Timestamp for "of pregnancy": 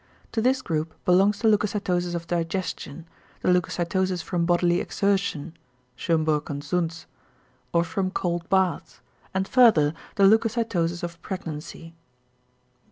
11.03-11.93